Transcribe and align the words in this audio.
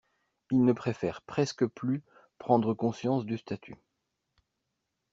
Ils 0.49 0.65
ne 0.65 0.73
préfèrent 0.73 1.21
presque 1.21 1.67
plus 1.67 2.01
prendre 2.39 2.73
conscience 2.73 3.23
du 3.23 3.37
statut... 3.37 3.75